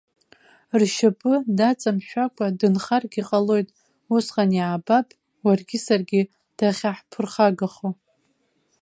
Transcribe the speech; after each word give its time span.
Ршьапы 0.81 1.33
даҵамшәакәа 1.57 2.47
дынхаргьы 2.59 3.21
ҟалоит, 3.29 3.67
усҟан 4.15 4.51
иаабап 4.57 5.07
уаргьы 5.45 5.77
саргьы 5.85 6.21
дахьаҳԥырхагоу. 6.57 7.91